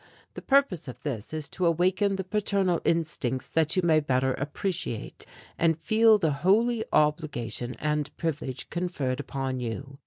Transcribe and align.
The 0.33 0.41
purpose 0.41 0.87
of 0.87 0.99
this 1.03 1.31
is 1.31 1.47
to 1.49 1.67
awaken 1.67 2.15
the 2.15 2.23
paternal 2.23 2.81
instincts 2.83 3.47
that 3.49 3.75
you 3.75 3.83
may 3.83 3.99
better 3.99 4.33
appreciate 4.33 5.27
and 5.59 5.77
feel 5.77 6.17
the 6.17 6.31
holy 6.41 6.83
obligation 6.91 7.75
and 7.75 8.09
privilege 8.17 8.71
conferred 8.71 9.19
upon 9.19 9.59
you. 9.59 9.99